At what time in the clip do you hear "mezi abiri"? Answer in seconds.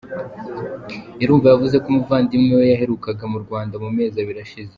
3.97-4.39